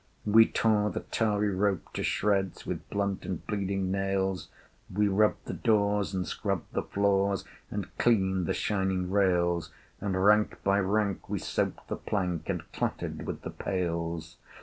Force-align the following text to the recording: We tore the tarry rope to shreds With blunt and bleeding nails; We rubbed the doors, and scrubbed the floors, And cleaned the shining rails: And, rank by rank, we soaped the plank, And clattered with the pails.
We 0.25 0.47
tore 0.47 0.89
the 0.89 1.01
tarry 1.01 1.51
rope 1.53 1.93
to 1.93 2.01
shreds 2.01 2.65
With 2.65 2.89
blunt 2.89 3.23
and 3.23 3.45
bleeding 3.45 3.91
nails; 3.91 4.49
We 4.91 5.07
rubbed 5.07 5.45
the 5.45 5.53
doors, 5.53 6.11
and 6.15 6.25
scrubbed 6.25 6.73
the 6.73 6.81
floors, 6.81 7.45
And 7.69 7.95
cleaned 7.99 8.47
the 8.47 8.53
shining 8.55 9.11
rails: 9.11 9.71
And, 9.99 10.25
rank 10.25 10.57
by 10.63 10.79
rank, 10.79 11.29
we 11.29 11.37
soaped 11.37 11.87
the 11.87 11.97
plank, 11.97 12.49
And 12.49 12.63
clattered 12.71 13.27
with 13.27 13.43
the 13.43 13.51
pails. 13.51 14.37